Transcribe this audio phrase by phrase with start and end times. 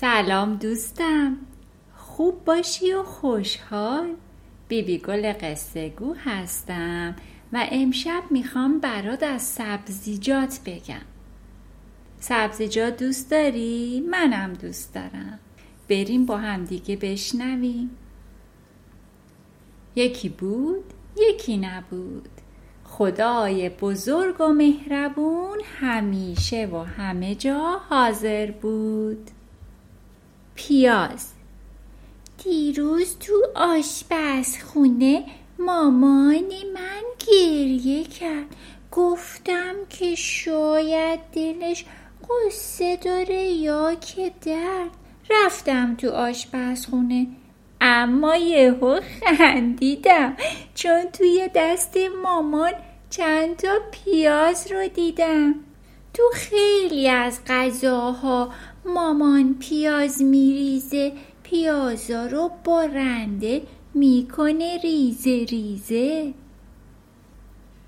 [0.00, 1.36] سلام دوستم.
[1.96, 4.14] خوب باشی و خوشحال.
[4.68, 7.16] بیبی گل قصه گو هستم
[7.52, 11.04] و امشب می‌خوام برات از سبزیجات بگم.
[12.18, 15.38] سبزیجات دوست داری؟ منم دوست دارم.
[15.88, 17.90] بریم با هم دیگه بشنویم.
[19.94, 20.84] یکی بود
[21.16, 22.28] یکی نبود.
[22.84, 29.30] خدای بزرگ و مهربون همیشه و همه جا حاضر بود.
[30.56, 31.32] پیاز.
[32.44, 35.24] دیروز تو آشپزخونه
[35.58, 38.56] مامان من گریه کرد.
[38.92, 41.84] گفتم که شاید دلش
[42.30, 44.90] قصه داره یا که درد.
[45.30, 47.26] رفتم تو آشپزخونه
[47.80, 49.00] اما یهو
[49.38, 50.36] خندیدم
[50.74, 52.72] چون توی دست مامان
[53.10, 55.54] چند تا پیاز رو دیدم.
[56.14, 58.52] تو خیلی از غذاها
[58.94, 63.62] مامان پیاز میریزه پیازا رو با رنده
[63.94, 66.34] می‌کنه ریزه ریزه.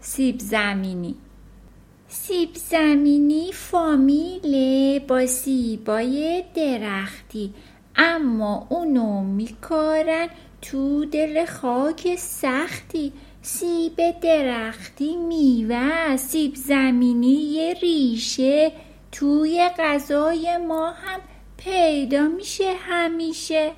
[0.00, 1.14] سیب زمینی.
[2.08, 7.54] سیب زمینی فامیله با سیبای درختی
[7.96, 10.28] اما اونو میکارن
[10.62, 13.12] تو دل خاک سختی.
[13.42, 18.72] سیب درختی میوه سیب زمینی یه ریشه.
[19.12, 21.20] توی غذای ما هم
[21.56, 23.72] پیدا میشه همیشه.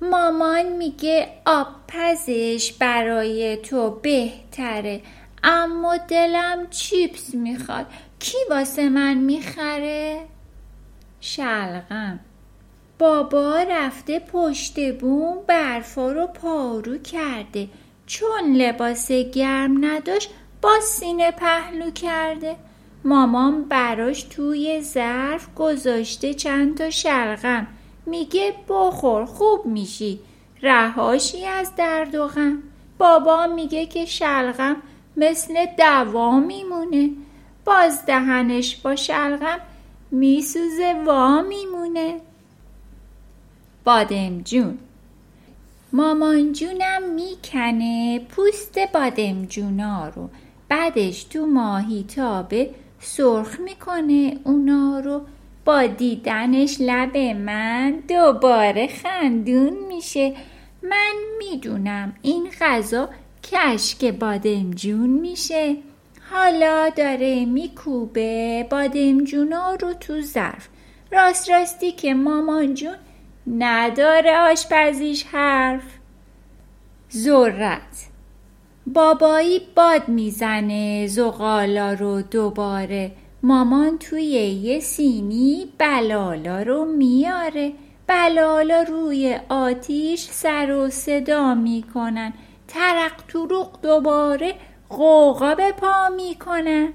[0.00, 5.00] مامان میگه آب پزش برای تو بهتره
[5.42, 7.86] اما دلم چیپس می‌خواد.
[8.18, 10.20] کی واسه من می‌خره؟
[11.20, 12.20] شلغم.
[12.98, 17.68] بابا رفته پشت بوم برفا رو پارو کرده.
[18.06, 20.30] چون لباس گرم نداشت
[20.62, 22.56] با سینه پهلو کرده.
[23.04, 27.66] مامان براش توی ظرف گذاشته چند تا شلغم.
[28.06, 30.20] میگه بخور خوب میشی.
[30.62, 32.62] رهاشی از درد و غم.
[32.98, 34.76] بابا میگه که شلغم
[35.16, 37.10] مثل دوا میمونه.
[37.64, 39.60] باز دهنش با شلغم
[40.10, 42.20] میسوزه وا میمونه.
[45.92, 50.28] مامان جونم می‌کنه پوست بادمجونا رو.
[50.68, 52.70] بعدش تو ماهی تابه
[53.04, 55.20] سرخ می‌کنه اونا رو.
[55.64, 60.34] با دیدنش لب من دوباره خندون میشه.
[60.82, 63.08] من می‌دونم این غذا
[63.52, 65.76] کشک بادمجون میشه.
[66.30, 70.68] حالا داره میکوبه بادمجونا رو تو ظرف.
[71.12, 72.96] راست راستی که مامان جون
[73.46, 75.84] نداره آشپزیش حرف.
[77.12, 78.13] ذرت.
[78.86, 83.12] بابایی باد می‌زنه زغالا رو دوباره.
[83.42, 84.24] مامان توی
[84.62, 87.72] یه سینی بلالا رو میاره.
[88.06, 92.32] بلالا روی آتیش سر و صدا می‌کنن.
[92.68, 94.54] ترق تروق دوباره
[94.88, 96.88] قوقا به پا می‌کنن.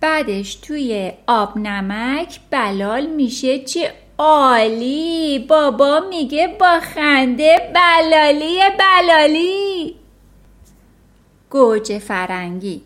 [0.00, 3.58] بعدش توی آب نمک بلال میشه.
[3.58, 5.38] چه عالی!
[5.38, 9.94] بابا میگه با خنده بلالی بلالی!
[11.54, 12.82] گوجه فرنگی.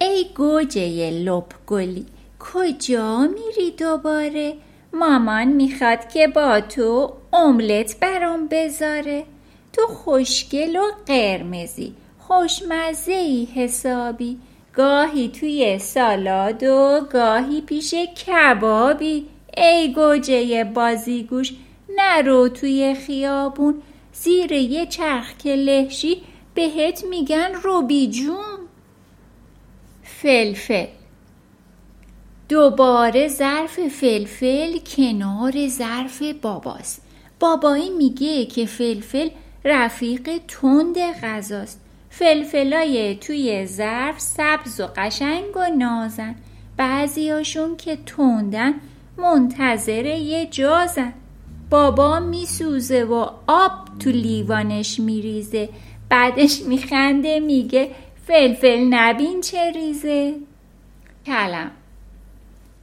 [0.00, 2.06] ای گوجه لپ گلی
[2.40, 4.54] کجا میری دوباره؟
[4.92, 9.24] مامان می‌خواد که با تو املت برام بذاره.
[9.72, 14.38] تو خوشگل و قرمزی خوشمزه ای حسابی.
[14.74, 19.26] گاهی توی سالاد و گاهی پیش کبابی.
[19.56, 21.52] ای گوجه بازیگوش
[21.96, 23.82] نرو توی خیابون.
[24.12, 26.22] زیر یه چرخ که لهشی
[26.56, 28.58] بهت میگن روبی جون.
[30.02, 30.86] فلفل.
[32.48, 37.02] دوباره ظرف فلفل کنار ظرف باباست.
[37.40, 39.28] بابایی میگه که فلفل
[39.64, 41.80] رفیق تند غذاست.
[42.10, 46.34] فلفلای توی ظرف سبز و قشنگ و نازن.
[46.76, 48.74] بعضیاشون که تندن
[49.18, 51.12] منتظر یه جازن.
[51.70, 55.68] بابا میسوزه و آب تو لیوانش میریزه.
[56.08, 57.90] بعدش میخنده میگه
[58.26, 60.34] فلفل نبین چه ریزه؟
[61.26, 61.70] کلم.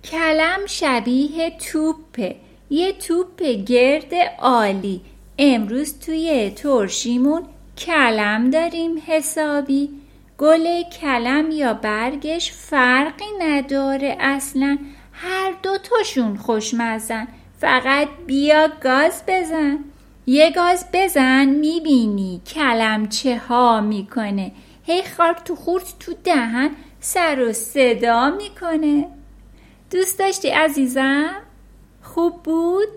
[0.04, 2.36] کلم شبیه توپه.
[2.70, 5.02] یه توپ گرد عالی.
[5.38, 7.44] امروز توی ترشیمون
[7.78, 9.90] کلم داریم حسابی.
[10.38, 14.78] گل کلم یا برگش فرقی نداره اصلا.
[15.14, 17.28] هر دوتاشون خوشمزن.
[17.60, 19.80] فقط بیا گاز بزن.
[20.26, 24.52] یه گاز بزن می‌بینی کلم چه ها می‌کنه
[24.84, 29.08] هی خاک تو خورد تو دهن سر و صدا می‌کنه
[29.92, 31.36] دوست داشتی عزیزم؟
[32.02, 32.88] خوب بود؟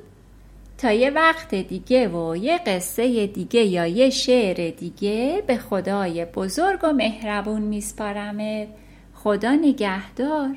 [0.79, 6.85] تا یه وقت دیگه و یه قصه دیگه یا یه شعر دیگه به خدای بزرگ
[6.85, 8.69] و مهربون میسپارمت
[9.15, 10.57] خدا نگهدار